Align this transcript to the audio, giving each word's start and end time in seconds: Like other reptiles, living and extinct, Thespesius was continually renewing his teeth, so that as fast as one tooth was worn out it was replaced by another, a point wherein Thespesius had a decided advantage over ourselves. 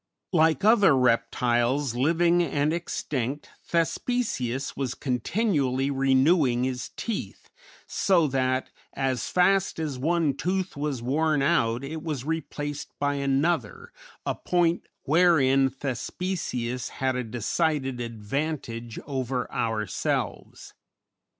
Like 0.33 0.65
other 0.65 0.97
reptiles, 0.97 1.93
living 1.93 2.41
and 2.41 2.73
extinct, 2.73 3.49
Thespesius 3.63 4.75
was 4.75 4.95
continually 4.95 5.91
renewing 5.91 6.63
his 6.63 6.89
teeth, 6.97 7.51
so 7.85 8.25
that 8.25 8.71
as 8.93 9.29
fast 9.29 9.77
as 9.77 9.99
one 9.99 10.33
tooth 10.35 10.75
was 10.75 11.03
worn 11.03 11.43
out 11.43 11.83
it 11.83 12.01
was 12.01 12.23
replaced 12.25 12.97
by 12.97 13.13
another, 13.13 13.93
a 14.25 14.33
point 14.33 14.87
wherein 15.03 15.69
Thespesius 15.69 16.89
had 16.89 17.15
a 17.15 17.23
decided 17.23 18.01
advantage 18.01 18.97
over 19.05 19.47
ourselves. 19.53 20.73